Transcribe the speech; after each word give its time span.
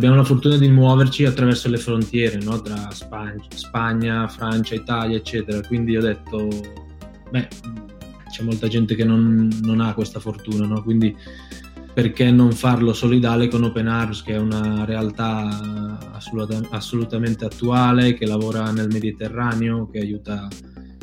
abbiamo 0.00 0.16
la 0.16 0.24
fortuna 0.24 0.56
di 0.56 0.68
muoverci 0.70 1.26
attraverso 1.26 1.68
le 1.68 1.76
frontiere, 1.76 2.38
no? 2.38 2.62
tra 2.62 2.90
Spagna, 2.90 3.44
Spagna, 3.54 4.28
Francia, 4.28 4.74
Italia, 4.74 5.18
eccetera. 5.18 5.60
Quindi 5.60 5.94
ho 5.94 6.00
detto, 6.00 6.48
beh, 7.30 7.48
c'è 8.30 8.42
molta 8.42 8.66
gente 8.66 8.94
che 8.94 9.04
non, 9.04 9.50
non 9.60 9.80
ha 9.80 9.92
questa 9.92 10.18
fortuna, 10.18 10.66
no? 10.66 10.82
quindi 10.82 11.14
perché 11.92 12.30
non 12.30 12.52
farlo 12.52 12.94
solidale 12.94 13.48
con 13.48 13.64
Open 13.64 13.88
Arms, 13.88 14.22
che 14.22 14.36
è 14.36 14.38
una 14.38 14.86
realtà 14.86 15.98
assoluta, 16.12 16.58
assolutamente 16.70 17.44
attuale, 17.44 18.14
che 18.14 18.24
lavora 18.24 18.70
nel 18.70 18.88
Mediterraneo, 18.90 19.90
che 19.90 19.98
aiuta 19.98 20.48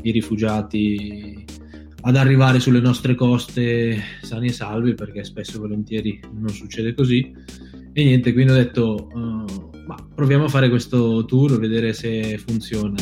i 0.02 0.10
rifugiati 0.10 1.46
ad 2.02 2.16
arrivare 2.16 2.60
sulle 2.60 2.80
nostre 2.80 3.14
coste 3.14 4.02
sani 4.24 4.48
e 4.48 4.54
salvi, 4.54 4.96
perché 4.96 5.24
spesso 5.24 5.58
e 5.58 5.60
volentieri 5.60 6.20
non 6.32 6.50
succede 6.50 6.96
così 6.96 7.32
e 8.00 8.04
niente, 8.04 8.32
quindi 8.32 8.52
ho 8.52 8.56
detto, 8.56 9.10
uh, 9.12 9.44
ma 9.88 9.96
proviamo 10.14 10.44
a 10.44 10.50
fare 10.50 10.70
questo 10.70 11.26
tour, 11.26 11.58
vedere 11.58 11.94
se 11.94 12.38
funziona. 12.38 12.94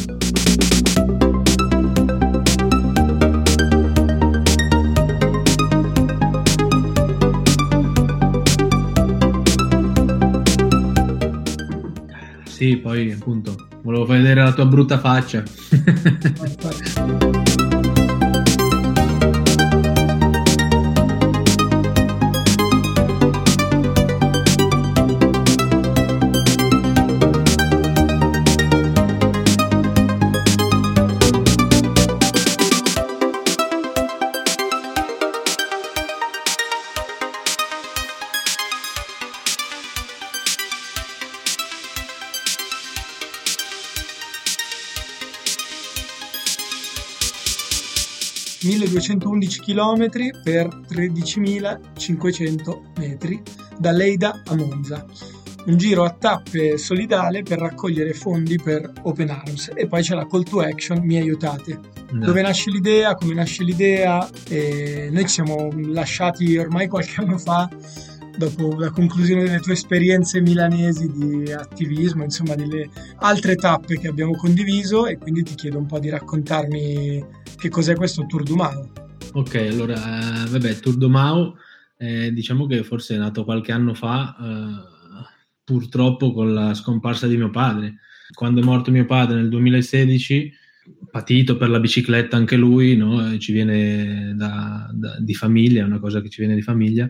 Sì, 12.45 12.77
poi 12.77 13.11
appunto, 13.11 13.67
volevo 13.83 14.05
vedere 14.05 14.41
la 14.41 14.53
tua 14.53 14.66
brutta 14.66 14.97
faccia. 14.97 15.43
km 48.95 48.95
1211 48.95 49.61
km 49.61 50.09
per 50.44 50.67
13.500 50.67 52.81
metri 52.97 53.41
da 53.78 53.91
Leida 53.91 54.41
a 54.45 54.56
Monza. 54.56 55.06
Un 55.66 55.78
giro 55.78 56.03
a 56.03 56.11
tappe 56.11 56.78
solidale 56.78 57.41
per 57.41 57.57
raccogliere 57.57 58.13
fondi 58.13 58.61
per 58.61 58.91
Open 59.01 59.31
Arms 59.31 59.72
e 59.73 59.88
poi 59.88 60.03
c'è 60.03 60.13
la 60.13 60.28
call 60.28 60.44
to 60.44 60.59
action 60.59 61.03
Mi 61.03 61.17
aiutate. 61.17 61.79
No. 62.11 62.25
Dove 62.25 62.41
nasce 62.41 62.69
l'idea, 62.69 63.16
come 63.16 63.33
nasce 63.33 63.63
l'idea. 63.63 64.29
E 64.47 65.09
noi 65.12 65.23
ci 65.23 65.29
siamo 65.29 65.72
lasciati 65.88 66.56
ormai 66.57 66.88
qualche 66.88 67.19
anno 67.19 67.39
fa 67.39 67.67
dopo 68.38 68.77
la 68.77 68.91
conclusione 68.91 69.44
delle 69.44 69.59
tue 69.59 69.73
esperienze 69.73 70.39
milanesi 70.41 71.09
di 71.09 71.51
attivismo, 71.51 72.23
insomma 72.23 72.56
delle 72.56 72.89
altre 73.17 73.56
tappe 73.56 73.97
che 73.97 74.07
abbiamo 74.07 74.35
condiviso 74.35 75.07
e 75.07 75.17
quindi 75.17 75.44
ti 75.44 75.56
chiedo 75.56 75.77
un 75.77 75.85
po' 75.85 76.00
di 76.00 76.09
raccontarmi 76.09 77.44
che 77.57 77.69
cos'è 77.69 77.95
questo 77.95 78.25
Tour 78.25 78.43
du 78.43 78.55
Mao. 78.55 78.91
Ok, 79.33 79.55
allora, 79.55 80.45
eh, 80.45 80.49
vabbè, 80.49 80.75
Tour 80.79 80.95
du 80.97 81.09
Mao 81.09 81.55
eh, 81.97 82.31
diciamo 82.33 82.66
che 82.66 82.83
forse 82.83 83.16
è 83.16 83.17
nato 83.17 83.43
qualche 83.43 83.71
anno 83.71 83.93
fa, 83.93 84.35
eh, 84.39 85.23
purtroppo 85.63 86.33
con 86.33 86.53
la 86.53 86.73
scomparsa 86.73 87.27
di 87.27 87.38
mio 87.38 87.49
padre. 87.49 87.99
Quando 88.33 88.61
è 88.61 88.63
morto 88.63 88.91
mio 88.91 89.05
padre 89.05 89.38
nel 89.38 89.49
2016, 89.49 90.51
patito 91.09 91.57
per 91.57 91.69
la 91.69 91.79
bicicletta 91.79 92.38
anche 92.38 92.55
lui, 92.55 92.95
no? 92.95 93.38
ci 93.38 93.51
viene 93.51 94.33
da, 94.35 94.89
da, 94.94 95.19
di 95.19 95.33
famiglia, 95.33 95.81
è 95.81 95.85
una 95.85 95.99
cosa 95.99 96.21
che 96.21 96.29
ci 96.29 96.41
viene 96.41 96.55
di 96.55 96.61
famiglia. 96.61 97.09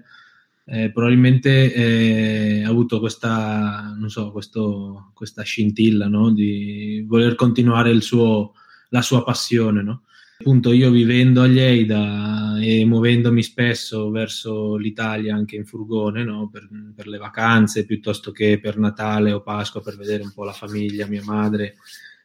Eh, 0.67 0.91
probabilmente 0.91 1.73
eh, 1.73 2.63
ha 2.63 2.69
avuto 2.69 2.99
questa, 2.99 3.95
so, 4.07 4.31
questo, 4.31 5.11
questa 5.13 5.43
scintilla 5.43 6.07
no? 6.07 6.31
di 6.31 7.03
voler 7.07 7.35
continuare 7.35 7.99
suo, 8.01 8.53
la 8.89 9.01
sua 9.01 9.23
passione. 9.23 9.83
No? 9.83 10.03
Appunto, 10.37 10.73
io 10.73 10.91
vivendo 10.91 11.41
a 11.41 11.47
Lleida 11.47 12.57
e 12.59 12.83
muovendomi 12.85 13.41
spesso 13.41 14.09
verso 14.09 14.75
l'Italia 14.75 15.33
anche 15.33 15.55
in 15.55 15.65
furgone 15.65 16.23
no? 16.23 16.49
per, 16.49 16.67
per, 16.93 17.07
le 17.07 17.17
vacanze 17.17 17.85
piuttosto 17.85 18.31
che 18.31 18.59
per 18.59 18.77
Natale 18.77 19.31
o 19.31 19.41
Pasqua 19.41 19.81
per 19.81 19.95
vedere 19.95 20.23
un 20.23 20.33
po' 20.33 20.43
la 20.43 20.51
famiglia, 20.51 21.07
mia 21.07 21.23
madre 21.23 21.75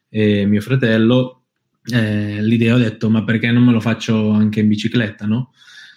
e 0.09 0.45
mio 0.45 0.61
fratello, 0.61 1.45
eh, 1.85 2.43
l'idea 2.43 2.75
ho 2.75 2.79
detto 2.79 3.09
ma 3.09 3.23
perché 3.23 3.51
non 3.53 3.63
me 3.63 3.73
lo 3.73 3.81
faccio 3.81 4.31
anche 4.31 4.61
in 4.61 4.69
bicicletta, 4.69 5.27
no? 5.27 5.53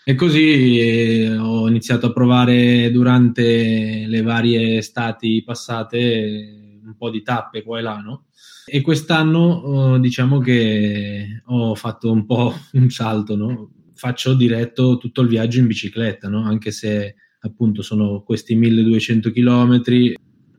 E 0.05 0.15
così 0.15 0.79
eh, 0.79 1.37
ho 1.37 1.67
iniziato 1.67 2.07
a 2.07 2.13
provare 2.13 2.91
durante 2.91 4.05
le 4.05 4.21
varie 4.21 4.77
estati 4.77 5.41
passate 5.43 6.62
un 6.93 6.95
po' 6.95 7.09
di 7.09 7.21
tappe 7.23 7.63
qua 7.63 7.79
e 7.79 7.81
là, 7.81 7.97
no? 7.97 8.25
E 8.65 8.81
quest'anno 8.81 9.93
uh, 9.93 9.99
diciamo 9.99 10.39
che 10.39 11.41
ho 11.45 11.75
fatto 11.75 12.11
un 12.11 12.25
po' 12.25 12.53
un 12.73 12.89
salto, 12.89 13.35
no? 13.35 13.71
Faccio 13.95 14.33
diretto 14.33 14.97
tutto 14.97 15.21
il 15.21 15.27
viaggio 15.27 15.59
in 15.59 15.67
bicicletta, 15.67 16.29
no? 16.29 16.43
Anche 16.43 16.71
se 16.71 17.15
appunto 17.39 17.81
sono 17.81 18.21
questi 18.21 18.55
1200 18.55 19.31
km, 19.31 19.81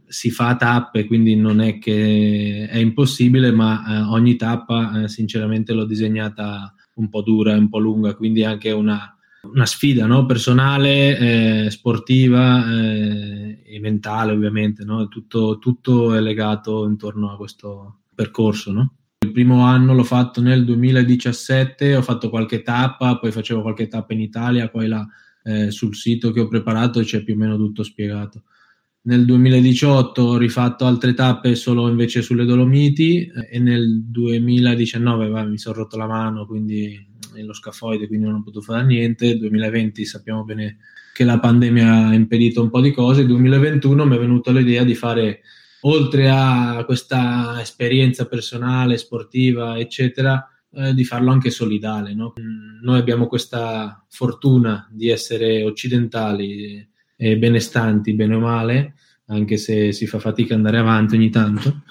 si 0.06 0.31
fa 0.31 0.49
a 0.49 0.56
tappe, 0.56 1.06
quindi 1.06 1.34
non 1.34 1.61
è 1.61 1.78
che 1.78 2.69
è 2.69 2.77
impossibile, 2.77 3.51
ma 3.53 3.84
eh, 3.87 4.01
ogni 4.03 4.37
tappa 4.37 5.03
eh, 5.03 5.09
sinceramente 5.09 5.72
l'ho 5.72 5.87
disegnata 5.87 6.75
un 6.97 7.09
po' 7.09 7.22
dura, 7.22 7.56
un 7.56 7.69
po' 7.69 7.78
lunga, 7.78 8.15
quindi 8.15 8.45
anche 8.45 8.71
una, 8.71 9.13
una 9.53 9.66
sfida 9.66 10.06
no? 10.06 10.27
personale, 10.27 11.66
eh, 11.66 11.71
sportiva 11.71 12.65
eh, 12.71 13.62
e 13.65 13.81
mentale 13.81 14.32
ovviamente, 14.32 14.84
no? 14.84 15.09
tutto, 15.09 15.59
tutto, 15.59 16.15
è 16.15 16.21
legato 16.21 16.87
intorno 16.87 17.32
a 17.32 17.37
questo 17.37 18.00
percorso. 18.15 18.72
No? 18.72 18.94
Il 19.21 19.33
primo 19.33 19.65
anno 19.65 19.94
l'ho 19.94 20.04
fatto 20.04 20.41
nel 20.41 20.65
2017, 20.65 21.97
ho 21.97 22.03
fatto 22.03 22.31
qualche 22.31 22.62
tappa, 22.62 23.19
poi 23.19 23.33
facevo 23.33 23.62
qualche 23.62 23.88
tappa 23.88 24.12
in 24.12 24.21
Italia, 24.21 24.69
poi 24.69 24.88
là 24.88 25.06
eh, 25.44 25.71
sul 25.71 25.94
sito 25.94 26.31
che 26.31 26.41
ho 26.41 26.49
preparato 26.49 27.00
c'è 27.00 27.22
più 27.22 27.34
o 27.34 27.37
meno 27.37 27.56
tutto 27.56 27.83
spiegato. 27.83 28.44
Nel 29.03 29.27
2018 29.27 30.22
ho 30.22 30.37
rifatto 30.38 30.87
altre 30.87 31.13
tappe 31.13 31.54
solo 31.57 31.89
invece 31.89 32.22
sulle 32.22 32.47
Dolomiti 32.47 33.27
eh, 33.27 33.48
e 33.51 33.59
nel 33.59 34.03
2019 34.04 35.28
va, 35.28 35.45
mi 35.45 35.59
sono 35.59 35.77
rotto 35.77 35.98
la 35.98 36.07
mano, 36.07 36.47
quindi 36.47 37.13
nello 37.34 37.53
scafoide, 37.53 38.07
quindi 38.07 38.27
non 38.27 38.36
ho 38.36 38.42
potuto 38.42 38.65
fare 38.65 38.84
niente. 38.84 39.36
2020 39.36 40.04
sappiamo 40.04 40.45
bene 40.45 40.78
che 41.13 41.25
la 41.25 41.39
pandemia 41.39 42.09
ha 42.09 42.15
impedito 42.15 42.63
un 42.63 42.71
po' 42.71 42.81
di 42.81 42.92
cose. 42.92 43.27
2021 43.27 44.04
mi 44.04 44.16
è 44.16 44.19
venuta 44.19 44.51
l'idea 44.51 44.84
di 44.84 44.95
fare, 44.95 45.41
oltre 45.83 46.28
a 46.31 46.83
questa 46.84 47.60
esperienza 47.60 48.27
personale, 48.27 48.97
sportiva, 48.97 49.78
eccetera, 49.78 50.48
eh, 50.72 50.92
di 50.92 51.04
farlo 51.04 51.31
anche 51.31 51.51
solidale. 51.51 52.15
No? 52.15 52.33
Noi 52.83 52.98
abbiamo 52.98 53.27
questa 53.27 54.04
fortuna 54.09 54.89
di 54.91 55.09
essere 55.09 55.63
occidentali 55.63 56.87
e 57.16 57.39
benestanti, 57.39 58.15
bene 58.15 58.34
o 58.34 58.41
male, 58.41 58.95
anche 59.27 59.57
se 59.57 59.92
si 59.92 60.07
fa 60.07 60.19
fatica 60.19 60.54
ad 60.54 60.60
andare 60.60 60.78
avanti 60.78 61.15
ogni 61.15 61.30
tanto. 61.30 61.83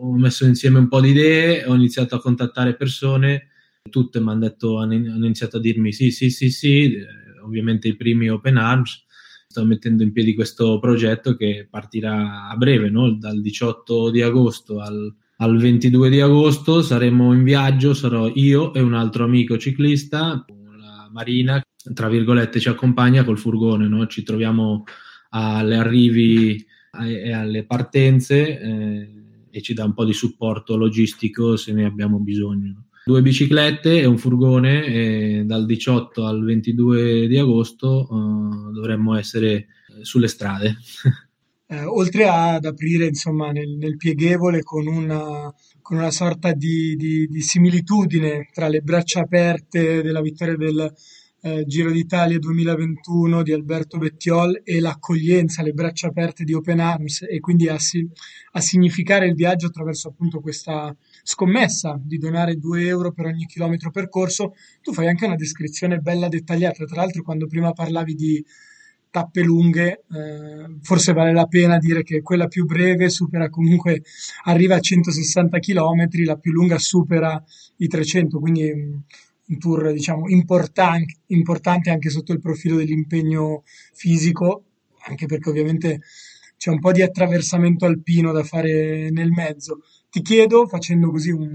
Ho 0.00 0.16
messo 0.16 0.44
insieme 0.44 0.78
un 0.78 0.88
po' 0.88 1.00
di 1.00 1.10
idee, 1.10 1.64
ho 1.64 1.74
iniziato 1.74 2.16
a 2.16 2.20
contattare 2.20 2.74
persone 2.74 3.50
tutte 3.90 4.20
mi 4.20 4.30
hanno, 4.30 4.54
iniziato 4.56 5.58
a 5.58 5.60
dirmi 5.60 5.92
sì, 5.92 6.10
sì, 6.10 6.30
sì, 6.30 6.50
sì, 6.50 6.94
eh, 6.94 7.06
ovviamente 7.44 7.88
i 7.88 7.96
primi 7.96 8.28
Open 8.28 8.56
Arms. 8.56 9.04
Sto 9.46 9.64
mettendo 9.64 10.02
in 10.02 10.12
piedi 10.12 10.34
questo 10.34 10.78
progetto 10.80 11.36
che 11.36 11.68
partirà 11.70 12.48
a 12.48 12.56
breve, 12.56 12.90
no? 12.90 13.12
dal 13.12 13.40
18 13.40 14.10
di 14.10 14.20
agosto 14.20 14.80
al, 14.80 15.14
al 15.36 15.56
22 15.56 16.10
di 16.10 16.20
agosto 16.20 16.82
saremo 16.82 17.32
in 17.32 17.44
viaggio, 17.44 17.94
sarò 17.94 18.28
io 18.34 18.72
e 18.74 18.80
un 18.80 18.94
altro 18.94 19.24
amico 19.24 19.56
ciclista, 19.58 20.44
la 20.76 21.08
Marina, 21.12 21.62
tra 21.92 22.08
virgolette 22.08 22.58
ci 22.58 22.68
accompagna 22.68 23.22
col 23.22 23.38
furgone, 23.38 23.86
no? 23.86 24.06
ci 24.08 24.24
troviamo 24.24 24.84
alle 25.30 25.76
arrivi 25.76 26.66
e 27.00 27.32
alle 27.32 27.64
partenze 27.64 28.60
eh, 28.60 29.08
e 29.50 29.62
ci 29.62 29.74
dà 29.74 29.84
un 29.84 29.94
po' 29.94 30.04
di 30.04 30.12
supporto 30.12 30.76
logistico 30.76 31.56
se 31.56 31.72
ne 31.72 31.84
abbiamo 31.84 32.18
bisogno. 32.18 32.86
Due 33.06 33.20
biciclette 33.20 34.00
e 34.00 34.06
un 34.06 34.16
furgone 34.16 34.86
e 34.86 35.42
dal 35.44 35.66
18 35.66 36.24
al 36.24 36.42
22 36.42 37.26
di 37.26 37.36
agosto 37.36 38.08
eh, 38.10 38.72
dovremmo 38.72 39.14
essere 39.16 39.66
sulle 40.02 40.28
strade. 40.28 40.76
Eh, 41.66 41.82
oltre 41.82 42.28
ad 42.28 42.66
aprire 42.66 43.06
insomma 43.06 43.50
nel, 43.50 43.70
nel 43.78 43.96
pieghevole 43.96 44.62
con 44.62 44.86
una, 44.86 45.50
con 45.80 45.96
una 45.96 46.10
sorta 46.10 46.52
di, 46.52 46.94
di, 46.94 47.26
di, 47.26 47.40
similitudine 47.40 48.50
tra 48.52 48.68
le 48.68 48.82
braccia 48.82 49.20
aperte 49.20 50.02
della 50.02 50.20
vittoria 50.20 50.56
del 50.56 50.92
eh, 51.40 51.64
Giro 51.66 51.90
d'Italia 51.90 52.38
2021 52.38 53.42
di 53.42 53.52
Alberto 53.52 53.96
Bettiol 53.96 54.60
e 54.62 54.78
l'accoglienza, 54.78 55.62
le 55.62 55.72
braccia 55.72 56.08
aperte 56.08 56.44
di 56.44 56.52
Open 56.52 56.80
Arms 56.80 57.24
e 57.26 57.40
quindi 57.40 57.66
a, 57.68 57.76
a 57.76 58.60
significare 58.60 59.26
il 59.26 59.34
viaggio 59.34 59.68
attraverso 59.68 60.08
appunto 60.08 60.40
questa 60.40 60.94
scommessa 61.24 61.98
di 62.00 62.18
donare 62.18 62.56
2 62.56 62.86
euro 62.86 63.10
per 63.10 63.24
ogni 63.24 63.46
chilometro 63.46 63.90
percorso, 63.90 64.54
tu 64.82 64.92
fai 64.92 65.08
anche 65.08 65.24
una 65.24 65.34
descrizione 65.34 65.98
bella 65.98 66.28
dettagliata, 66.28 66.84
tra 66.84 67.00
l'altro 67.00 67.22
quando 67.22 67.46
prima 67.46 67.72
parlavi 67.72 68.14
di 68.14 68.44
tappe 69.10 69.42
lunghe, 69.42 70.04
eh, 70.12 70.76
forse 70.82 71.12
vale 71.12 71.32
la 71.32 71.46
pena 71.46 71.78
dire 71.78 72.02
che 72.02 72.20
quella 72.20 72.46
più 72.46 72.66
breve 72.66 73.08
supera 73.08 73.48
comunque, 73.48 74.02
arriva 74.44 74.76
a 74.76 74.80
160 74.80 75.58
km, 75.60 76.08
la 76.24 76.36
più 76.36 76.52
lunga 76.52 76.78
supera 76.78 77.42
i 77.76 77.86
300, 77.86 78.38
quindi 78.38 78.70
un 79.46 79.58
tour 79.58 79.92
diciamo 79.92 80.28
importante, 80.28 81.18
importante 81.26 81.90
anche 81.90 82.10
sotto 82.10 82.32
il 82.32 82.40
profilo 82.40 82.76
dell'impegno 82.76 83.62
fisico, 83.92 84.64
anche 85.06 85.26
perché 85.26 85.48
ovviamente 85.48 86.00
c'è 86.56 86.70
un 86.70 86.80
po' 86.80 86.92
di 86.92 87.02
attraversamento 87.02 87.84
alpino 87.84 88.32
da 88.32 88.42
fare 88.42 89.10
nel 89.10 89.30
mezzo. 89.30 89.82
Ti 90.14 90.22
chiedo, 90.22 90.68
facendo 90.68 91.10
così 91.10 91.32
un, 91.32 91.50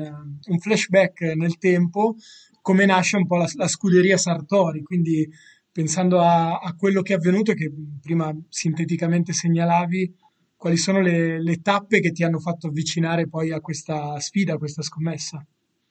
un 0.47 0.59
flashback 0.59 1.21
nel 1.33 1.57
tempo, 1.57 2.17
come 2.61 2.85
nasce 2.85 3.15
un 3.15 3.25
po' 3.25 3.38
la, 3.38 3.50
la 3.56 3.69
scuderia 3.69 4.17
Sartori, 4.17 4.83
quindi 4.83 5.25
pensando 5.71 6.19
a, 6.19 6.57
a, 6.57 6.75
quello 6.75 7.01
che 7.01 7.13
è 7.13 7.15
avvenuto 7.15 7.51
e 7.51 7.56
che 7.56 7.71
prima 8.01 8.38
sinteticamente 8.50 9.31
segnalavi, 9.31 10.13
quali 10.57 10.75
sono 10.75 11.00
le, 11.00 11.41
le, 11.41 11.61
tappe 11.61 12.01
che 12.01 12.11
ti 12.11 12.25
hanno 12.25 12.39
fatto 12.39 12.67
avvicinare 12.67 13.29
poi 13.29 13.53
a 13.53 13.61
questa 13.61 14.19
sfida, 14.19 14.56
a 14.56 14.57
questa 14.57 14.81
scommessa? 14.81 15.41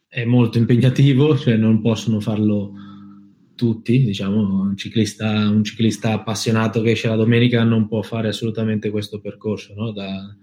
È 0.06 0.26
molto 0.26 0.59
impegnativo, 0.59 1.38
cioè 1.38 1.56
non 1.56 1.81
possono 1.81 2.20
farlo 2.20 2.73
tutti, 3.55 4.05
diciamo, 4.05 4.61
un 4.61 4.76
ciclista, 4.76 5.49
un 5.49 5.65
ciclista 5.65 6.12
appassionato 6.12 6.82
che 6.82 6.91
esce 6.91 7.09
la 7.09 7.17
domenica 7.17 7.65
non 7.65 7.88
può 7.88 8.03
fare 8.03 8.29
assolutamente 8.29 8.91
questo 8.91 9.20
percorso, 9.20 9.73
no? 9.73 9.91
da, 9.91 10.37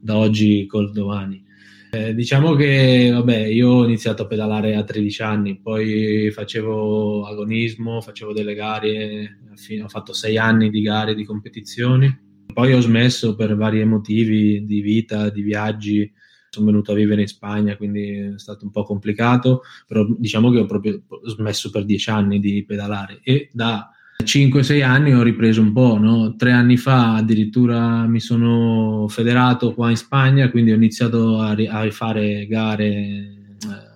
da 0.00 0.16
oggi 0.16 0.66
col 0.66 0.90
domani. 0.90 1.46
Eh, 1.90 2.14
diciamo 2.14 2.54
che 2.54 3.10
vabbè, 3.10 3.46
io 3.46 3.68
ho 3.70 3.84
iniziato 3.84 4.24
a 4.24 4.26
pedalare 4.26 4.76
a 4.76 4.84
13 4.84 5.22
anni, 5.22 5.58
poi 5.58 6.30
facevo 6.30 7.24
agonismo, 7.24 8.02
facevo 8.02 8.34
delle 8.34 8.54
gare, 8.54 9.38
ho 9.82 9.88
fatto 9.88 10.12
6 10.12 10.36
anni 10.36 10.68
di 10.68 10.82
gare 10.82 11.14
di 11.14 11.24
competizioni, 11.24 12.14
poi 12.52 12.74
ho 12.74 12.80
smesso 12.80 13.34
per 13.34 13.56
vari 13.56 13.82
motivi 13.86 14.64
di 14.66 14.82
vita, 14.82 15.30
di 15.30 15.40
viaggi, 15.40 16.12
sono 16.50 16.66
venuto 16.66 16.92
a 16.92 16.94
vivere 16.94 17.22
in 17.22 17.26
Spagna, 17.26 17.76
quindi 17.76 18.10
è 18.10 18.32
stato 18.38 18.66
un 18.66 18.70
po' 18.70 18.82
complicato, 18.82 19.62
però 19.86 20.06
diciamo 20.18 20.50
che 20.50 20.58
ho 20.58 20.66
proprio 20.66 21.02
smesso 21.24 21.70
per 21.70 21.86
10 21.86 22.10
anni 22.10 22.38
di 22.38 22.64
pedalare. 22.66 23.20
E 23.22 23.48
da 23.52 23.90
5-6 24.24 24.82
anni 24.82 25.14
ho 25.14 25.22
ripreso 25.22 25.62
un 25.62 25.72
po', 25.72 25.96
no? 25.96 26.34
tre 26.36 26.50
anni 26.50 26.76
fa 26.76 27.14
addirittura 27.14 28.06
mi 28.06 28.20
sono 28.20 29.06
federato 29.08 29.72
qua 29.72 29.90
in 29.90 29.96
Spagna, 29.96 30.50
quindi 30.50 30.72
ho 30.72 30.74
iniziato 30.74 31.38
a, 31.38 31.54
ri- 31.54 31.68
a 31.68 31.82
rifare 31.82 32.46
gare 32.46 32.88
eh, 32.88 33.36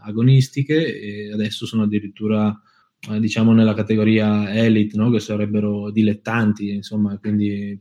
agonistiche 0.04 1.00
e 1.00 1.32
adesso 1.32 1.66
sono 1.66 1.82
addirittura 1.82 2.56
eh, 3.10 3.18
diciamo 3.18 3.52
nella 3.52 3.74
categoria 3.74 4.54
elite, 4.54 4.96
no? 4.96 5.10
che 5.10 5.18
sarebbero 5.18 5.90
dilettanti, 5.90 6.70
insomma, 6.70 7.18
quindi 7.18 7.78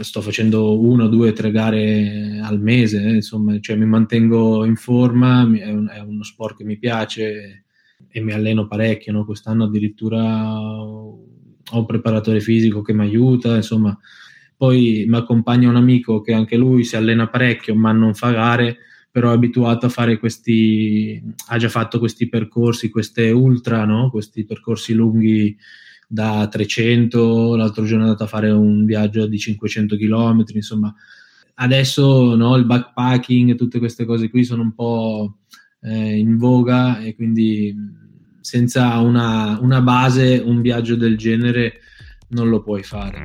sto 0.00 0.22
facendo 0.22 0.80
una, 0.80 1.06
due, 1.06 1.34
tre 1.34 1.50
gare 1.50 2.40
al 2.42 2.60
mese, 2.60 3.02
eh, 3.02 3.14
insomma, 3.16 3.60
cioè 3.60 3.76
mi 3.76 3.86
mantengo 3.86 4.64
in 4.64 4.76
forma, 4.76 5.42
è, 5.42 5.70
un, 5.70 5.88
è 5.92 6.00
uno 6.00 6.22
sport 6.22 6.56
che 6.56 6.64
mi 6.64 6.78
piace 6.78 7.64
e 8.08 8.20
mi 8.22 8.32
alleno 8.32 8.66
parecchio, 8.66 9.12
no? 9.12 9.26
quest'anno 9.26 9.64
addirittura 9.64 10.58
ho 11.72 11.78
un 11.78 11.86
preparatore 11.86 12.40
fisico 12.40 12.82
che 12.82 12.92
mi 12.92 13.02
aiuta, 13.02 13.56
insomma, 13.56 13.98
poi 14.56 15.04
mi 15.06 15.16
accompagna 15.16 15.68
un 15.68 15.76
amico 15.76 16.20
che 16.20 16.32
anche 16.32 16.56
lui 16.56 16.84
si 16.84 16.96
allena 16.96 17.28
parecchio, 17.28 17.74
ma 17.74 17.92
non 17.92 18.14
fa 18.14 18.30
gare, 18.30 18.78
però 19.10 19.30
è 19.30 19.34
abituato 19.34 19.86
a 19.86 19.90
fare 19.90 20.18
questi, 20.18 21.22
ha 21.48 21.56
già 21.58 21.68
fatto 21.68 21.98
questi 21.98 22.28
percorsi, 22.28 22.90
queste 22.90 23.30
ultra, 23.30 23.84
no? 23.84 24.10
questi 24.10 24.44
percorsi 24.44 24.94
lunghi 24.94 25.56
da 26.08 26.46
300, 26.48 27.56
l'altro 27.56 27.84
giorno 27.84 28.04
è 28.04 28.06
andato 28.06 28.24
a 28.24 28.28
fare 28.28 28.50
un 28.50 28.84
viaggio 28.84 29.26
di 29.26 29.38
500 29.38 29.96
km, 29.96 30.44
insomma, 30.54 30.94
adesso 31.54 32.34
no, 32.34 32.56
il 32.56 32.64
backpacking 32.64 33.50
e 33.50 33.54
tutte 33.54 33.78
queste 33.78 34.04
cose 34.04 34.30
qui 34.30 34.44
sono 34.44 34.62
un 34.62 34.74
po' 34.74 35.38
eh, 35.82 36.16
in 36.18 36.36
voga 36.36 37.00
e 37.00 37.14
quindi 37.14 37.74
senza 38.46 39.00
una, 39.00 39.58
una 39.60 39.80
base, 39.80 40.36
un 40.38 40.60
viaggio 40.60 40.94
del 40.94 41.16
genere 41.16 41.80
non 42.28 42.48
lo 42.48 42.62
puoi 42.62 42.84
fare. 42.84 43.24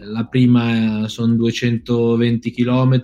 La 0.00 0.24
prima 0.30 1.08
sono 1.08 1.34
220 1.34 2.50
km, 2.50 3.02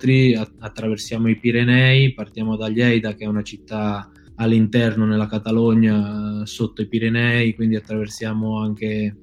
attraversiamo 0.57 1.29
i 1.29 1.37
Pirenei, 1.37 2.11
partiamo 2.15 2.55
da 2.55 2.69
Lleida 2.69 3.13
che 3.13 3.25
è 3.25 3.27
una 3.27 3.43
città 3.43 4.09
all'interno 4.35 5.05
nella 5.05 5.27
Catalogna 5.27 6.45
sotto 6.45 6.81
i 6.81 6.87
Pirenei, 6.87 7.55
quindi 7.55 7.75
attraversiamo 7.75 8.59
anche 8.59 9.15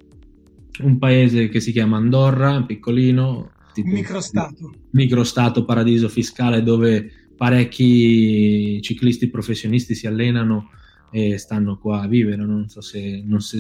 un 0.81 0.99
paese 0.99 1.49
che 1.49 1.61
si 1.61 1.73
chiama 1.73 1.97
Andorra, 1.97 2.64
piccolino. 2.64 3.50
Tipo, 3.73 3.90
microstato. 3.90 4.73
Microstato 4.90 5.64
paradiso 5.64 6.09
fiscale 6.09 6.62
dove 6.62 7.11
parecchi 7.37 8.81
ciclisti 8.83 9.28
professionisti 9.28 9.95
si 9.95 10.07
allenano 10.07 10.71
e 11.11 11.38
stanno 11.38 11.78
qua 11.78 12.02
a 12.02 12.09
vivere, 12.09 12.45
non 12.45 12.69
so 12.69 12.81
se, 12.81 13.23
non 13.25 13.40
so, 13.40 13.59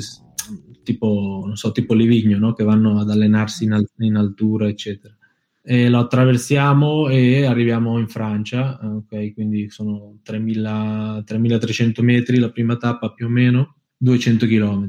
tipo, 0.82 1.42
non 1.44 1.56
so, 1.56 1.72
tipo 1.72 1.92
Livigno, 1.92 2.38
no? 2.38 2.52
che 2.54 2.64
vanno 2.64 2.98
ad 2.98 3.10
allenarsi 3.10 3.64
in, 3.64 3.84
in 3.98 4.16
altura, 4.16 4.68
eccetera 4.68 5.14
e 5.64 5.88
lo 5.88 6.00
attraversiamo 6.00 7.08
e 7.08 7.44
arriviamo 7.44 7.98
in 7.98 8.08
Francia, 8.08 8.78
ok, 8.82 9.32
quindi 9.32 9.70
sono 9.70 10.18
3000, 10.22 11.22
3300 11.24 12.02
metri 12.02 12.38
la 12.38 12.50
prima 12.50 12.76
tappa 12.76 13.12
più 13.12 13.26
o 13.26 13.28
meno, 13.28 13.76
200 13.96 14.46
km. 14.46 14.88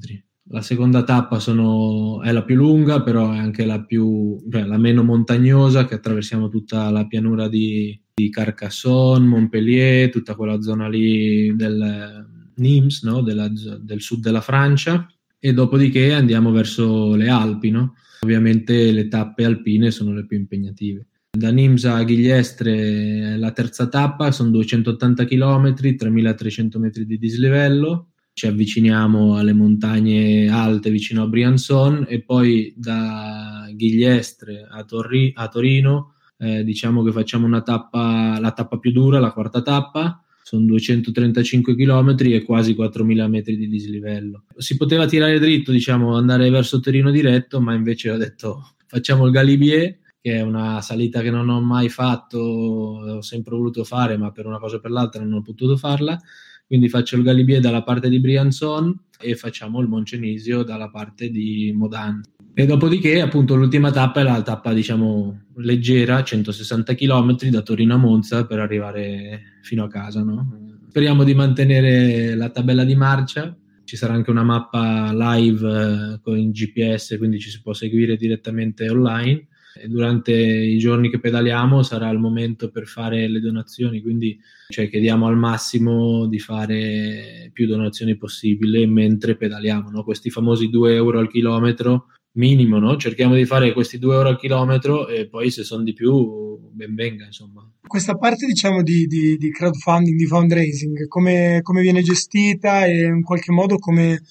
La 0.49 0.61
seconda 0.61 1.03
tappa 1.03 1.39
sono, 1.39 2.21
è 2.21 2.31
la 2.31 2.43
più 2.43 2.55
lunga, 2.55 3.01
però 3.01 3.31
è 3.31 3.37
anche 3.37 3.65
la, 3.65 3.81
più, 3.83 4.43
cioè 4.51 4.63
la 4.63 4.77
meno 4.77 5.03
montagnosa, 5.03 5.85
che 5.85 5.93
attraversiamo 5.93 6.49
tutta 6.49 6.89
la 6.89 7.05
pianura 7.05 7.47
di, 7.47 7.97
di 8.13 8.29
Carcassonne, 8.29 9.25
Montpellier, 9.25 10.09
tutta 10.09 10.35
quella 10.35 10.59
zona 10.59 10.89
lì 10.89 11.55
del 11.55 12.51
Nimes, 12.55 13.03
no? 13.03 13.21
Della, 13.21 13.47
del 13.47 14.01
sud 14.01 14.21
della 14.21 14.41
Francia, 14.41 15.07
e 15.45 15.51
dopodiché 15.51 16.13
andiamo 16.13 16.51
verso 16.51 17.15
le 17.15 17.27
Alpi, 17.27 17.69
no? 17.69 17.95
Ovviamente 18.21 18.93
le 18.93 19.09
tappe 19.09 19.43
alpine 19.43 19.91
sono 19.91 20.13
le 20.13 20.25
più 20.25 20.37
impegnative. 20.37 21.07
Da 21.37 21.51
Nimsa 21.51 21.95
a 21.95 22.03
Ghigliestre 22.05 23.35
la 23.35 23.51
terza 23.51 23.89
tappa, 23.89 24.31
sono 24.31 24.51
280 24.51 25.25
km, 25.25 25.73
3300 25.73 26.79
metri 26.79 27.05
di 27.05 27.17
dislivello, 27.17 28.11
ci 28.31 28.47
avviciniamo 28.47 29.35
alle 29.35 29.51
montagne 29.51 30.47
alte 30.47 30.89
vicino 30.89 31.23
a 31.23 31.27
Briançon 31.27 32.05
e 32.07 32.21
poi 32.21 32.73
da 32.77 33.67
Ghigliestre 33.69 34.65
a, 34.71 34.85
Torri- 34.85 35.33
a 35.35 35.49
Torino 35.49 36.13
eh, 36.37 36.63
diciamo 36.63 37.03
che 37.03 37.11
facciamo 37.11 37.45
una 37.45 37.63
tappa, 37.63 38.39
la 38.39 38.51
tappa 38.51 38.77
più 38.77 38.93
dura, 38.93 39.19
la 39.19 39.33
quarta 39.33 39.61
tappa, 39.61 40.22
sono 40.43 40.65
235 40.65 41.73
km 41.75 42.15
e 42.19 42.43
quasi 42.43 42.75
4000 42.75 43.27
metri 43.27 43.57
di 43.57 43.67
dislivello. 43.67 44.43
Si 44.57 44.75
poteva 44.75 45.07
tirare 45.07 45.39
dritto, 45.39 45.71
diciamo, 45.71 46.15
andare 46.17 46.49
verso 46.49 46.81
Torino 46.81 47.11
diretto, 47.11 47.61
ma 47.61 47.73
invece 47.73 48.11
ho 48.11 48.17
detto 48.17 48.75
facciamo 48.85 49.25
il 49.25 49.31
Galibier, 49.31 49.99
che 50.21 50.35
è 50.35 50.41
una 50.41 50.81
salita 50.81 51.21
che 51.21 51.31
non 51.31 51.49
ho 51.49 51.61
mai 51.61 51.89
fatto, 51.89 52.37
ho 52.37 53.21
sempre 53.21 53.55
voluto 53.55 53.83
fare, 53.85 54.17
ma 54.17 54.31
per 54.31 54.45
una 54.45 54.59
cosa 54.59 54.75
o 54.75 54.79
per 54.79 54.91
l'altra 54.91 55.23
non 55.23 55.33
ho 55.33 55.41
potuto 55.41 55.77
farla. 55.77 56.19
Quindi 56.73 56.89
faccio 56.89 57.17
il 57.17 57.21
Galibier 57.21 57.61
dalla 57.61 57.83
parte 57.83 58.09
di 58.09 58.19
Briançon 58.19 58.97
e 59.21 59.35
facciamo 59.35 59.79
il 59.79 59.87
Moncenisio 59.87 60.63
dalla 60.63 60.89
parte 60.89 61.29
di 61.29 61.71
Modan. 61.71 62.19
E 62.51 62.65
dopodiché, 62.65 63.21
appunto, 63.21 63.53
l'ultima 63.53 63.91
tappa 63.91 64.21
è 64.21 64.23
la 64.23 64.41
tappa, 64.41 64.73
diciamo, 64.73 65.49
leggera, 65.57 66.23
160 66.23 66.95
km 66.95 67.35
da 67.51 67.61
Torino 67.61 67.93
a 67.93 67.97
Monza 67.97 68.47
per 68.47 68.57
arrivare 68.57 69.59
fino 69.61 69.83
a 69.83 69.87
casa, 69.87 70.23
no? 70.23 70.79
Speriamo 70.89 71.23
di 71.23 71.35
mantenere 71.35 72.33
la 72.33 72.49
tabella 72.49 72.83
di 72.83 72.95
marcia. 72.95 73.55
Ci 73.83 73.95
sarà 73.95 74.15
anche 74.15 74.31
una 74.31 74.43
mappa 74.43 75.13
live 75.13 75.69
eh, 75.69 76.19
con 76.23 76.49
GPS, 76.49 77.17
quindi 77.19 77.39
ci 77.39 77.51
si 77.51 77.61
può 77.61 77.73
seguire 77.73 78.15
direttamente 78.15 78.89
online 78.89 79.45
durante 79.87 80.33
i 80.33 80.77
giorni 80.77 81.09
che 81.09 81.19
pedaliamo 81.19 81.83
sarà 81.83 82.09
il 82.09 82.19
momento 82.19 82.69
per 82.69 82.85
fare 82.85 83.27
le 83.27 83.39
donazioni, 83.39 84.01
quindi 84.01 84.39
cioè, 84.69 84.89
chiediamo 84.89 85.27
al 85.27 85.37
massimo 85.37 86.27
di 86.27 86.39
fare 86.39 87.49
più 87.51 87.67
donazioni 87.67 88.15
possibile 88.15 88.85
mentre 88.85 89.35
pedaliamo, 89.35 89.89
no? 89.89 90.03
questi 90.03 90.29
famosi 90.29 90.69
2 90.69 90.93
euro 90.93 91.19
al 91.19 91.29
chilometro 91.29 92.07
minimo, 92.33 92.79
no? 92.79 92.97
cerchiamo 92.97 93.35
di 93.35 93.45
fare 93.45 93.73
questi 93.73 93.99
2 93.99 94.15
euro 94.15 94.29
al 94.29 94.39
chilometro 94.39 95.07
e 95.07 95.27
poi 95.27 95.51
se 95.51 95.63
sono 95.63 95.83
di 95.83 95.93
più 95.93 96.57
ben 96.71 96.95
venga 96.95 97.25
insomma. 97.25 97.67
Questa 97.85 98.15
parte 98.15 98.45
diciamo 98.45 98.81
di, 98.81 99.05
di, 99.05 99.37
di 99.37 99.51
crowdfunding, 99.51 100.17
di 100.17 100.25
fundraising, 100.25 101.07
come, 101.07 101.59
come 101.61 101.81
viene 101.81 102.01
gestita 102.01 102.85
e 102.85 103.03
in 103.03 103.21
qualche 103.21 103.51
modo 103.51 103.77
come 103.77 104.21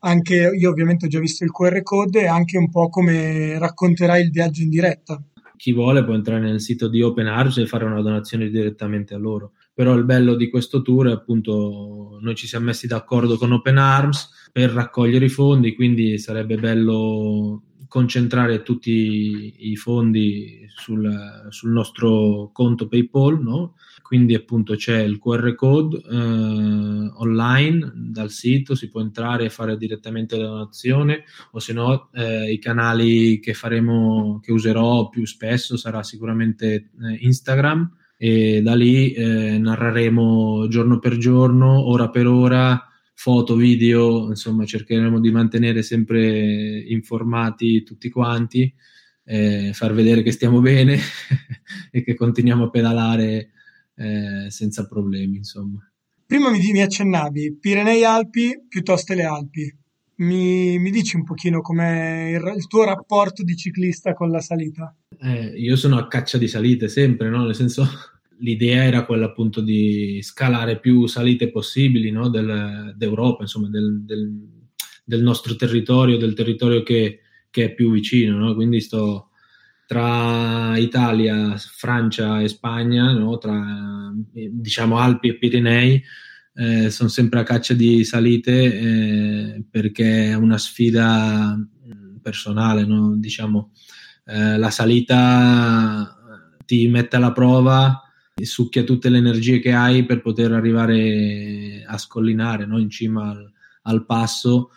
anche 0.00 0.50
io 0.54 0.70
ovviamente 0.70 1.06
ho 1.06 1.08
già 1.08 1.20
visto 1.20 1.44
il 1.44 1.50
QR 1.50 1.82
code 1.82 2.22
e 2.22 2.26
anche 2.26 2.58
un 2.58 2.70
po' 2.70 2.88
come 2.88 3.58
racconterai 3.58 4.22
il 4.22 4.30
viaggio 4.30 4.62
in 4.62 4.68
diretta. 4.68 5.22
Chi 5.56 5.72
vuole 5.72 6.04
può 6.04 6.14
entrare 6.14 6.40
nel 6.40 6.60
sito 6.60 6.88
di 6.88 7.00
Open 7.02 7.26
Arms 7.26 7.58
e 7.58 7.66
fare 7.66 7.84
una 7.84 8.02
donazione 8.02 8.50
direttamente 8.50 9.14
a 9.14 9.18
loro. 9.18 9.52
Però 9.72 9.94
il 9.94 10.04
bello 10.04 10.34
di 10.34 10.48
questo 10.48 10.82
tour 10.82 11.08
è 11.08 11.12
appunto 11.12 12.18
noi 12.20 12.34
ci 12.34 12.46
siamo 12.46 12.66
messi 12.66 12.86
d'accordo 12.86 13.36
con 13.36 13.52
Open 13.52 13.78
Arms 13.78 14.48
per 14.52 14.70
raccogliere 14.70 15.26
i 15.26 15.30
fondi, 15.30 15.74
quindi 15.74 16.18
sarebbe 16.18 16.56
bello 16.56 17.62
concentrare 17.88 18.62
tutti 18.62 19.54
i 19.70 19.76
fondi 19.76 20.66
sul, 20.74 21.46
sul 21.50 21.70
nostro 21.70 22.50
conto 22.52 22.88
PayPal, 22.88 23.42
no? 23.42 23.74
quindi 24.06 24.34
appunto 24.34 24.76
c'è 24.76 25.00
il 25.00 25.18
QR 25.18 25.54
code 25.56 25.96
eh, 25.98 27.12
online 27.16 27.92
dal 27.94 28.30
sito, 28.30 28.76
si 28.76 28.88
può 28.88 29.00
entrare 29.00 29.46
e 29.46 29.50
fare 29.50 29.76
direttamente 29.76 30.36
la 30.36 30.46
donazione 30.46 31.24
o 31.50 31.58
se 31.58 31.72
no 31.72 32.08
eh, 32.12 32.52
i 32.52 32.58
canali 32.58 33.40
che 33.40 33.52
faremo, 33.52 34.38
che 34.40 34.52
userò 34.52 35.08
più 35.08 35.26
spesso 35.26 35.76
sarà 35.76 36.04
sicuramente 36.04 36.74
eh, 36.74 37.16
Instagram 37.18 37.90
e 38.16 38.62
da 38.62 38.74
lì 38.74 39.12
eh, 39.12 39.58
narreremo 39.58 40.68
giorno 40.68 40.98
per 41.00 41.16
giorno, 41.16 41.88
ora 41.88 42.08
per 42.08 42.28
ora 42.28 42.80
foto, 43.18 43.56
video, 43.56 44.28
insomma 44.28 44.66
cercheremo 44.66 45.18
di 45.18 45.30
mantenere 45.30 45.82
sempre 45.82 46.80
informati 46.80 47.82
tutti 47.82 48.10
quanti, 48.10 48.72
eh, 49.24 49.70
far 49.72 49.94
vedere 49.94 50.22
che 50.22 50.30
stiamo 50.30 50.60
bene 50.60 50.98
e 51.90 52.04
che 52.04 52.14
continuiamo 52.14 52.64
a 52.64 52.70
pedalare 52.70 53.50
eh, 53.96 54.50
senza 54.50 54.86
problemi, 54.86 55.38
insomma. 55.38 55.80
Prima 56.26 56.50
mi, 56.50 56.60
mi 56.70 56.82
accennavi 56.82 57.56
Pirenei 57.58 58.04
Alpi 58.04 58.64
piuttosto 58.68 59.14
le 59.14 59.24
Alpi. 59.24 59.74
Mi, 60.16 60.78
mi, 60.78 60.90
dici 60.90 61.16
un 61.16 61.24
pochino 61.24 61.60
com'è 61.60 62.36
il, 62.36 62.54
il, 62.56 62.66
tuo 62.66 62.84
rapporto 62.84 63.42
di 63.42 63.56
ciclista 63.56 64.12
con 64.12 64.30
la 64.30 64.40
salita? 64.40 64.94
Eh, 65.18 65.52
io 65.56 65.76
sono 65.76 65.98
a 65.98 66.06
caccia 66.06 66.38
di 66.38 66.48
salite 66.48 66.88
sempre, 66.88 67.28
no? 67.28 67.44
Nel 67.44 67.54
senso, 67.54 67.86
l'idea 68.38 68.84
era 68.84 69.04
quella 69.04 69.26
appunto 69.26 69.60
di 69.60 70.20
scalare 70.22 70.78
più 70.78 71.06
salite 71.06 71.50
possibili 71.50 72.10
no? 72.10 72.28
del, 72.28 72.94
d'Europa, 72.96 73.42
insomma, 73.42 73.68
del, 73.68 74.02
del, 74.04 74.32
del, 75.04 75.22
nostro 75.22 75.56
territorio, 75.56 76.18
del 76.18 76.34
territorio 76.34 76.82
che, 76.82 77.20
che 77.50 77.64
è 77.64 77.74
più 77.74 77.90
vicino, 77.90 78.38
no? 78.38 78.54
Quindi 78.54 78.80
sto 78.80 79.30
tra 79.86 80.76
Italia, 80.76 81.56
Francia 81.56 82.40
e 82.40 82.48
Spagna, 82.48 83.12
no? 83.12 83.38
tra 83.38 84.12
diciamo 84.32 84.98
Alpi 84.98 85.28
e 85.28 85.38
Pirenei, 85.38 86.02
eh, 86.54 86.90
sono 86.90 87.08
sempre 87.08 87.40
a 87.40 87.44
caccia 87.44 87.74
di 87.74 88.02
salite 88.04 88.50
eh, 88.52 89.64
perché 89.70 90.30
è 90.30 90.34
una 90.34 90.58
sfida 90.58 91.56
personale, 92.20 92.84
diciamo, 93.18 93.70
eh, 94.24 94.58
la 94.58 94.70
salita 94.70 96.16
ti 96.64 96.88
mette 96.88 97.14
alla 97.14 97.30
prova 97.30 98.05
succhia 98.44 98.84
tutte 98.84 99.08
le 99.08 99.18
energie 99.18 99.60
che 99.60 99.72
hai 99.72 100.04
per 100.04 100.20
poter 100.20 100.52
arrivare 100.52 101.82
a 101.86 101.96
scollinare 101.96 102.66
no? 102.66 102.78
in 102.78 102.90
cima 102.90 103.30
al, 103.30 103.50
al, 103.82 104.04
passo 104.04 104.70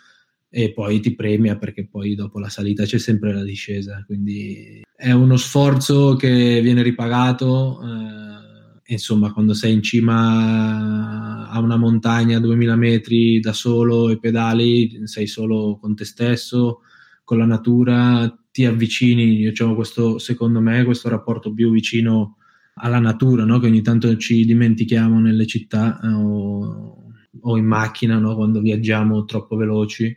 e 0.48 0.72
poi 0.72 1.00
ti 1.00 1.14
premia 1.14 1.58
perché 1.58 1.86
poi 1.86 2.14
dopo 2.14 2.38
la 2.38 2.48
salita 2.48 2.84
c'è 2.84 2.98
sempre 2.98 3.34
la 3.34 3.42
discesa 3.42 4.02
quindi 4.06 4.82
è 4.96 5.12
uno 5.12 5.36
sforzo 5.36 6.16
che 6.16 6.60
viene 6.62 6.82
ripagato 6.82 7.80
eh, 7.82 8.92
insomma 8.94 9.32
quando 9.32 9.52
sei 9.52 9.74
in 9.74 9.82
cima 9.82 11.48
a 11.48 11.60
una 11.60 11.76
montagna 11.76 12.38
a 12.38 12.40
2000 12.40 12.76
metri 12.76 13.40
da 13.40 13.52
solo 13.52 14.08
e 14.08 14.18
pedali 14.18 15.06
sei 15.06 15.26
solo 15.26 15.78
con 15.78 15.94
te 15.94 16.06
stesso 16.06 16.80
con 17.24 17.36
la 17.36 17.46
natura 17.46 18.34
ti 18.50 18.64
avvicini 18.64 19.36
diciamo 19.36 19.74
questo 19.74 20.18
secondo 20.18 20.60
me 20.60 20.82
questo 20.84 21.10
rapporto 21.10 21.52
più 21.52 21.70
vicino 21.70 22.36
alla 22.74 22.98
natura, 22.98 23.44
no? 23.44 23.58
che 23.58 23.66
ogni 23.66 23.82
tanto 23.82 24.16
ci 24.16 24.44
dimentichiamo 24.44 25.20
nelle 25.20 25.46
città 25.46 26.00
eh, 26.02 26.08
o, 26.08 27.12
o, 27.40 27.56
in 27.56 27.64
macchina 27.64 28.18
no? 28.18 28.34
quando 28.34 28.60
viaggiamo 28.60 29.24
troppo 29.24 29.56
veloci, 29.56 30.16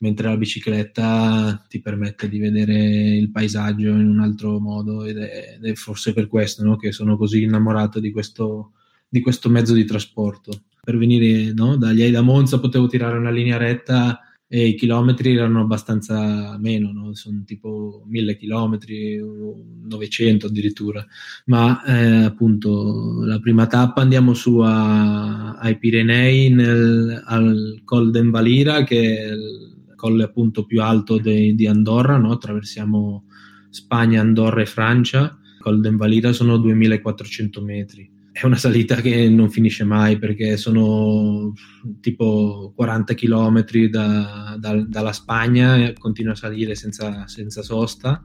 mentre 0.00 0.28
la 0.28 0.36
bicicletta 0.36 1.64
ti 1.68 1.80
permette 1.80 2.28
di 2.28 2.38
vedere 2.38 3.16
il 3.16 3.30
paesaggio 3.30 3.90
in 3.90 4.08
un 4.08 4.20
altro 4.20 4.58
modo 4.58 5.04
ed 5.04 5.18
è, 5.18 5.54
ed 5.56 5.64
è 5.64 5.74
forse 5.74 6.12
per 6.12 6.26
questo 6.26 6.64
no? 6.64 6.76
che 6.76 6.92
sono 6.92 7.16
così 7.16 7.42
innamorato 7.42 8.00
di 8.00 8.10
questo, 8.10 8.72
di 9.08 9.20
questo 9.20 9.48
mezzo 9.48 9.74
di 9.74 9.84
trasporto. 9.84 10.64
Per 10.82 10.98
venire 10.98 11.52
no? 11.52 11.76
da 11.76 11.92
Lleida 11.92 12.18
a 12.18 12.22
Monza 12.22 12.60
potevo 12.60 12.86
tirare 12.86 13.16
una 13.16 13.30
linea 13.30 13.56
retta 13.56 14.20
e 14.54 14.68
i 14.68 14.74
chilometri 14.76 15.34
erano 15.34 15.62
abbastanza 15.62 16.56
meno, 16.60 16.92
no? 16.92 17.12
sono 17.14 17.42
tipo 17.44 18.04
1000 18.06 18.36
chilometri, 18.36 19.18
900 19.18 20.46
addirittura, 20.46 21.04
ma 21.46 21.82
eh, 21.82 22.22
appunto 22.22 23.24
la 23.24 23.40
prima 23.40 23.66
tappa 23.66 24.02
andiamo 24.02 24.32
su 24.32 24.58
a, 24.58 25.54
ai 25.54 25.76
Pirenei 25.76 26.50
nel, 26.50 27.20
al 27.26 27.80
Col 27.84 28.12
d'Envalira 28.12 28.84
che 28.84 29.18
è 29.18 29.32
il 29.32 29.94
colle 29.96 30.22
appunto 30.22 30.64
più 30.64 30.80
alto 30.80 31.18
de, 31.18 31.52
di 31.56 31.66
Andorra, 31.66 32.16
no? 32.16 32.30
attraversiamo 32.30 33.24
Spagna, 33.70 34.20
Andorra 34.20 34.60
e 34.60 34.66
Francia, 34.66 35.36
Col 35.58 35.80
d'Envalira 35.80 36.32
sono 36.32 36.58
2400 36.58 37.60
metri 37.60 38.13
è 38.34 38.44
una 38.44 38.56
salita 38.56 38.96
che 38.96 39.28
non 39.28 39.48
finisce 39.48 39.84
mai 39.84 40.18
perché 40.18 40.56
sono 40.56 41.52
tipo 42.00 42.72
40 42.74 43.14
km 43.14 43.64
da, 43.88 44.56
da, 44.58 44.84
dalla 44.88 45.12
Spagna 45.12 45.76
e 45.76 45.92
continua 45.92 46.32
a 46.32 46.34
salire 46.34 46.74
senza, 46.74 47.28
senza 47.28 47.62
sosta. 47.62 48.24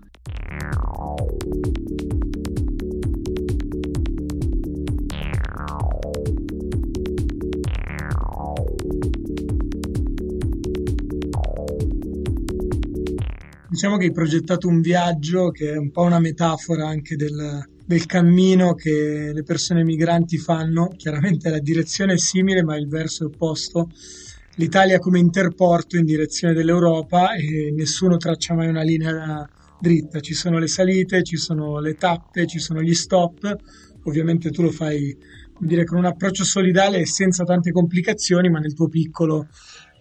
Diciamo 13.68 13.98
che 13.98 14.06
hai 14.06 14.12
progettato 14.12 14.68
un 14.68 14.82
viaggio 14.82 15.52
che 15.52 15.74
è 15.74 15.78
un 15.78 15.92
po' 15.92 16.02
una 16.02 16.20
metafora 16.20 16.88
anche 16.88 17.16
del, 17.16 17.64
del 17.90 18.06
cammino 18.06 18.76
che 18.76 19.32
le 19.34 19.42
persone 19.42 19.84
migranti 19.84 20.38
fanno. 20.38 20.94
Chiaramente 20.96 21.50
la 21.50 21.58
direzione 21.58 22.14
è 22.14 22.18
simile, 22.20 22.62
ma 22.62 22.78
il 22.78 22.88
verso 22.88 23.24
è 23.24 23.26
opposto. 23.26 23.90
L'Italia 24.58 25.00
come 25.00 25.18
interporto 25.18 25.98
in 25.98 26.06
direzione 26.06 26.54
dell'Europa 26.54 27.34
e 27.34 27.74
nessuno 27.76 28.18
traccia 28.18 28.54
mai 28.54 28.68
una 28.68 28.84
linea 28.84 29.44
dritta. 29.82 30.20
Ci 30.20 30.36
sono 30.36 30.60
le 30.60 30.68
salite, 30.68 31.24
ci 31.24 31.38
sono 31.38 31.80
le 31.80 31.96
tappe, 31.96 32.46
ci 32.46 32.60
sono 32.60 32.80
gli 32.84 32.94
stop. 32.94 33.56
Ovviamente 34.04 34.52
tu 34.52 34.62
lo 34.62 34.70
fai 34.70 35.18
dire, 35.58 35.84
con 35.84 35.98
un 35.98 36.06
approccio 36.06 36.44
solidale 36.44 37.00
e 37.00 37.08
senza 37.08 37.44
tante 37.44 37.72
complicazioni, 37.72 38.52
ma 38.52 38.60
nel 38.60 38.76
tuo 38.76 38.88
piccolo 38.88 39.48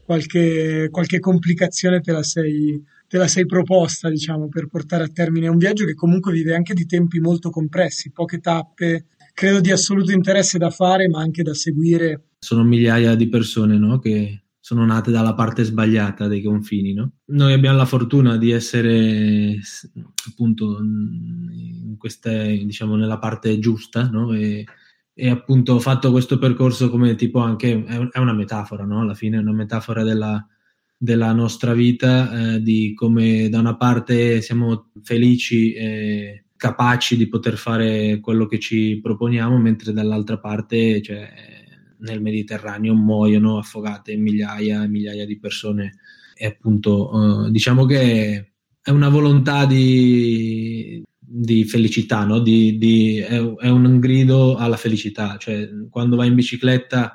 qualche, 0.09 0.89
qualche 0.91 1.19
complicazione 1.21 2.01
te 2.01 2.13
la 2.13 2.23
sei 2.23 2.83
te 3.07 3.17
la 3.19 3.27
sei 3.27 3.47
proposta, 3.47 4.09
diciamo, 4.11 4.49
per 4.49 4.69
portare 4.69 5.05
a 5.05 5.09
termine 5.09 5.49
un 5.49 5.57
viaggio 5.57 5.87
che 5.87 5.95
comunque 5.95 6.33
vive 6.33 6.55
anche 6.55 6.75
di 6.75 6.85
tempi 6.85 7.21
molto 7.21 7.49
compressi, 7.49 8.11
poche 8.11 8.39
tappe, 8.39 9.07
credo 9.33 9.61
di 9.61 9.71
assoluto 9.71 10.13
interesse 10.13 10.59
da 10.59 10.69
fare, 10.69 11.09
ma 11.09 11.21
anche 11.21 11.43
da 11.43 11.55
seguire. 11.55 12.33
Sono 12.39 12.65
migliaia 12.65 13.15
di 13.15 13.29
persone, 13.29 13.79
no? 13.79 13.99
Che 13.99 14.43
sono 14.61 14.85
nate 14.85 15.11
dalla 15.11 15.35
parte 15.35 15.65
sbagliata 15.65 16.27
dei 16.27 16.43
confini, 16.43 16.93
no? 16.93 17.13
Noi 17.27 17.55
abbiamo 17.55 17.79
la 17.79 17.87
fortuna 17.87 18.37
di 18.37 18.51
essere 18.51 19.59
appunto 20.29 20.79
in 20.81 21.97
queste, 21.97 22.63
diciamo, 22.65 22.95
nella 22.97 23.19
parte 23.19 23.59
giusta, 23.59 24.09
no? 24.11 24.35
E, 24.35 24.67
e 25.21 25.31
appunto 25.31 25.75
ho 25.75 25.81
fatto 25.81 26.13
questo 26.13 26.39
percorso 26.39 26.89
come 26.89 27.17
tipo 27.17 27.41
anche, 27.41 27.83
è 27.85 28.19
una 28.19 28.33
metafora, 28.33 28.85
no? 28.85 29.01
Alla 29.01 29.15
fine 29.15 29.37
è 29.37 29.41
una 29.41 29.53
metafora 29.53 30.05
della, 30.05 30.47
della 30.97 31.33
nostra 31.33 31.75
vita, 31.75 32.55
eh, 32.55 32.63
di 32.63 32.95
come 32.95 33.49
da 33.49 33.59
una 33.59 33.77
parte 33.77 34.41
siamo 34.41 34.91
felici 35.03 35.73
e 35.73 36.45
capaci 36.55 37.17
di 37.17 37.27
poter 37.27 37.57
fare 37.57 38.21
quello 38.21 38.47
che 38.47 38.61
ci 38.61 39.01
proponiamo, 39.03 39.59
mentre 39.59 39.93
dall'altra 39.93 40.39
parte 40.39 41.03
cioè, 41.03 41.29
nel 41.99 42.23
muoiono 42.95 43.59
affogate 43.59 44.17
migliaia 44.17 44.85
e 44.85 44.89
migliaia 44.89 45.27
di 45.27 45.37
persone. 45.41 45.99
E 46.33 46.47
appunto 46.47 47.47
eh, 47.47 47.51
diciamo 47.51 47.87
che 47.87 48.53
è 48.81 48.91
una 48.91 49.09
volontà 49.09 49.67
di, 49.67 51.03
di 51.31 51.65
felicità, 51.65 52.25
no? 52.25 52.41
di, 52.41 52.79
di, 52.79 53.19
è, 53.19 53.37
è, 53.39 53.69
un 53.69 53.99
grido 54.01 54.57
alla 54.57 54.79
felicità, 54.79 55.37
cioè 55.39 55.69
quando 55.91 56.17
vai 56.17 56.29
in 56.29 56.35
bicicletta 56.35 57.13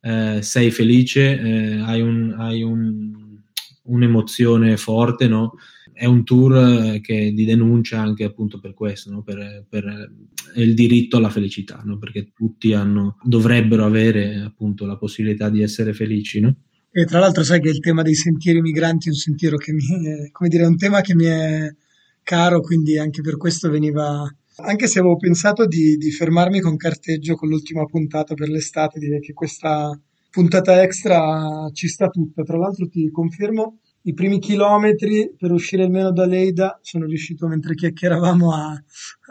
eh, 0.00 0.40
sei 0.42 0.70
felice, 0.70 1.40
eh, 1.40 1.78
hai, 1.78 2.02
un, 2.02 2.34
hai 2.36 2.62
un, 2.62 3.40
un'emozione 3.84 4.76
forte, 4.76 5.28
no? 5.28 5.54
è 5.94 6.04
un 6.04 6.24
tour 6.24 6.56
eh, 6.56 7.00
che 7.00 7.32
di 7.32 7.44
denuncia 7.46 8.00
anche 8.00 8.24
appunto 8.24 8.60
per 8.60 8.74
questo, 8.74 9.10
no? 9.10 9.22
per, 9.22 9.64
per, 9.66 10.12
il 10.56 10.74
diritto 10.74 11.16
alla 11.16 11.30
felicità, 11.30 11.80
no? 11.86 11.96
perché 11.96 12.32
tutti 12.34 12.74
hanno, 12.74 13.16
dovrebbero 13.22 13.86
avere 13.86 14.40
appunto 14.40 14.84
la 14.84 14.98
possibilità 14.98 15.48
di 15.48 15.62
essere 15.62 15.94
felici. 15.94 16.40
No? 16.40 16.54
E 16.90 17.06
tra 17.06 17.18
l'altro 17.18 17.42
sai 17.42 17.60
che 17.60 17.70
il 17.70 17.80
tema 17.80 18.02
dei 18.02 18.14
sentieri 18.14 18.60
migranti 18.60 19.08
è 19.08 19.10
un 19.10 19.16
sentiero 19.16 19.56
che 19.56 19.72
mi 19.72 19.84
è, 20.06 20.30
come 20.32 20.50
dire, 20.50 20.66
un 20.66 20.76
tema 20.76 21.00
che 21.00 21.14
mi 21.14 21.24
è 21.24 21.74
caro, 22.24 22.60
quindi 22.60 22.98
anche 22.98 23.20
per 23.20 23.36
questo 23.36 23.70
veniva... 23.70 24.24
Anche 24.56 24.86
se 24.86 25.00
avevo 25.00 25.16
pensato 25.16 25.66
di, 25.66 25.96
di 25.96 26.10
fermarmi 26.12 26.60
con 26.60 26.76
carteggio 26.76 27.34
con 27.34 27.48
l'ultima 27.48 27.84
puntata 27.86 28.34
per 28.34 28.48
l'estate, 28.48 29.00
direi 29.00 29.20
che 29.20 29.32
questa 29.32 29.90
puntata 30.30 30.82
extra 30.82 31.68
ci 31.72 31.88
sta 31.88 32.08
tutta. 32.08 32.42
Tra 32.42 32.56
l'altro 32.56 32.88
ti 32.88 33.10
confermo 33.10 33.78
i 34.06 34.14
primi 34.14 34.38
chilometri 34.38 35.34
per 35.36 35.50
uscire 35.50 35.84
almeno 35.84 36.12
da 36.12 36.26
Leida 36.26 36.78
sono 36.82 37.06
riuscito 37.06 37.46
mentre 37.46 37.74
chiacchieravamo 37.74 38.52
a, 38.52 38.82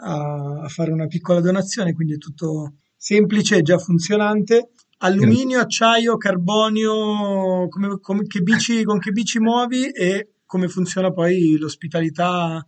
a, 0.02 0.60
a, 0.62 0.68
fare 0.68 0.90
una 0.90 1.06
piccola 1.06 1.40
donazione, 1.40 1.92
quindi 1.92 2.14
è 2.14 2.18
tutto 2.18 2.74
semplice 2.96 3.62
già 3.62 3.78
funzionante. 3.78 4.70
Alluminio, 4.98 5.60
acciaio, 5.60 6.16
carbonio, 6.16 7.68
come, 7.68 7.98
come, 8.00 8.26
che 8.26 8.40
bici, 8.40 8.82
con 8.84 8.98
che 8.98 9.12
bici 9.12 9.38
muovi 9.38 9.90
e 9.90 10.30
come 10.46 10.68
funziona 10.68 11.12
poi 11.12 11.56
l'ospitalità 11.58 12.66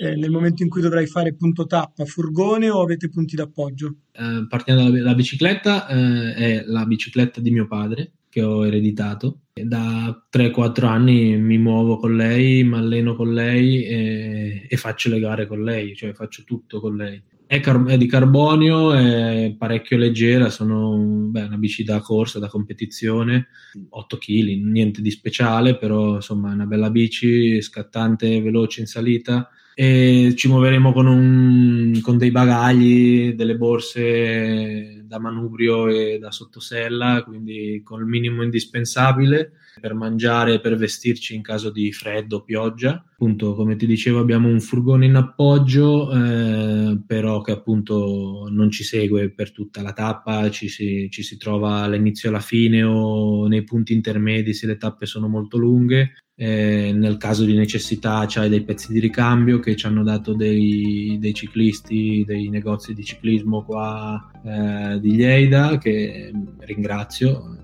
eh, 0.00 0.14
nel 0.14 0.30
momento 0.30 0.62
in 0.62 0.68
cui 0.68 0.80
dovrai 0.80 1.06
fare 1.06 1.34
punto 1.34 1.66
tappa, 1.66 2.04
furgone 2.04 2.70
o 2.70 2.80
avete 2.80 3.08
punti 3.08 3.34
d'appoggio? 3.34 3.96
Eh, 4.12 4.46
partiamo 4.48 4.90
dalla 4.90 5.14
bicicletta, 5.14 5.88
eh, 5.88 6.34
è 6.34 6.64
la 6.66 6.86
bicicletta 6.86 7.40
di 7.40 7.50
mio 7.50 7.66
padre 7.66 8.12
che 8.28 8.42
ho 8.42 8.64
ereditato. 8.64 9.40
Da 9.54 10.26
3-4 10.30 10.86
anni 10.86 11.36
mi 11.36 11.58
muovo 11.58 11.96
con 11.96 12.14
lei, 12.14 12.62
mi 12.62 12.76
alleno 12.76 13.16
con 13.16 13.32
lei 13.32 13.84
e, 13.84 14.66
e, 14.68 14.76
faccio 14.76 15.08
le 15.08 15.18
gare 15.18 15.46
con 15.46 15.64
lei, 15.64 15.96
cioè 15.96 16.12
faccio 16.12 16.44
tutto 16.44 16.80
con 16.80 16.96
lei. 16.96 17.20
È, 17.50 17.60
car- 17.60 17.86
è 17.86 17.96
di 17.96 18.06
carbonio, 18.06 18.92
è 18.92 19.54
parecchio 19.56 19.96
leggera, 19.96 20.50
sono 20.50 20.98
beh, 20.98 21.44
una 21.44 21.56
bici 21.56 21.82
da 21.82 21.98
corsa, 22.00 22.38
da 22.38 22.46
competizione, 22.46 23.48
8 23.88 24.18
kg, 24.18 24.64
niente 24.70 25.00
di 25.00 25.10
speciale, 25.10 25.78
però 25.78 26.16
insomma 26.16 26.50
è 26.50 26.52
una 26.52 26.66
bella 26.66 26.90
bici, 26.90 27.62
scattante, 27.62 28.42
veloce 28.42 28.80
in 28.80 28.86
salita 28.86 29.48
e 29.80 30.32
ci 30.34 30.48
muoveremo 30.48 30.92
con, 30.92 31.06
un, 31.06 32.00
con, 32.02 32.18
dei 32.18 32.32
bagagli, 32.32 33.34
delle 33.34 33.56
borse 33.56 35.04
da 35.06 35.20
manubrio 35.20 35.86
e 35.86 36.18
da 36.18 36.32
sottosella, 36.32 37.22
quindi 37.24 37.80
con 37.84 38.00
il 38.00 38.06
minimo 38.06 38.42
indispensabile 38.42 39.52
per 39.80 39.94
mangiare 39.94 40.54
e 40.54 40.60
per 40.60 40.74
vestirci 40.74 41.36
in 41.36 41.42
caso 41.42 41.70
di 41.70 41.92
freddo 41.92 42.38
o 42.38 42.42
pioggia. 42.42 43.04
Appunto, 43.12 43.54
come 43.54 43.76
ti 43.76 43.86
dicevo, 43.86 44.18
abbiamo 44.18 44.48
un 44.48 44.60
furgone 44.60 45.06
in 45.06 45.14
appoggio, 45.14 46.10
eh, 46.10 46.98
però 47.06 47.40
che 47.42 47.52
appunto 47.52 48.48
non 48.50 48.72
ci 48.72 48.82
segue 48.82 49.30
per 49.30 49.52
tutta 49.52 49.80
la 49.80 49.92
tappa, 49.92 50.50
ci 50.50 50.68
si, 50.68 51.06
ci 51.08 51.22
si 51.22 51.36
trova 51.36 51.82
all'inizio 51.82 52.28
e 52.28 52.32
alla 52.32 52.42
fine 52.42 52.82
o 52.82 53.46
nei 53.46 53.62
punti 53.62 53.92
intermedi 53.92 54.52
se 54.54 54.66
le 54.66 54.76
tappe 54.76 55.06
sono 55.06 55.28
molto 55.28 55.56
lunghe 55.56 56.14
eh, 56.40 56.92
nel 56.94 57.16
caso 57.16 57.44
di 57.44 57.54
necessità 57.54 58.24
c'hai 58.28 58.48
dei 58.48 58.62
pezzi 58.62 58.92
di 58.92 59.00
ricambio 59.00 59.58
che 59.58 59.74
ci 59.74 59.86
hanno 59.86 60.04
dato 60.04 60.34
dei, 60.34 61.16
dei 61.18 61.34
ciclisti, 61.34 62.22
dei 62.24 62.48
negozi 62.48 62.94
di 62.94 63.02
ciclismo 63.02 63.64
qua 63.64 64.30
eh, 64.44 65.00
di 65.00 65.16
Lleida 65.16 65.78
che 65.78 66.30
ringrazio 66.60 67.56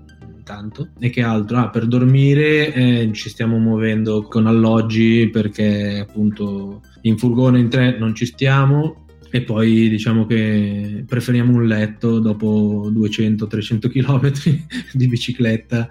tanto. 0.43 0.89
E 0.99 1.09
che 1.09 1.21
altro? 1.21 1.57
Ah, 1.57 1.69
per 1.69 1.87
dormire 1.87 2.73
eh, 2.73 3.09
ci 3.13 3.29
stiamo 3.29 3.57
muovendo 3.59 4.23
con 4.23 4.45
alloggi 4.45 5.29
perché 5.29 6.05
appunto 6.07 6.81
in 7.03 7.17
furgone 7.17 7.59
in 7.59 7.69
tre 7.69 7.97
non 7.97 8.13
ci 8.13 8.25
stiamo 8.25 9.04
e 9.35 9.41
poi 9.41 9.89
diciamo 9.89 10.25
che 10.25 11.03
preferiamo 11.05 11.57
un 11.57 11.67
letto 11.67 12.19
dopo 12.19 12.89
200-300 12.89 13.89
km 13.89 14.31
di 14.93 15.07
bicicletta 15.09 15.89